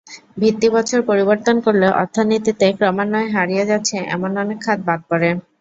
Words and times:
ভিত্তিবছর 0.37 0.99
পরিবর্তন 1.09 1.55
করলে 1.65 1.87
অর্থনীতিতে 2.01 2.65
ক্রমান্বয়ে 2.77 3.33
হারিয়ে 3.35 3.63
যাচ্ছে 3.65 3.95
এমন 4.15 4.31
অনেক 4.37 4.57
খাত 4.65 4.79
বাদ 4.87 4.99
পড়ে। 5.09 5.29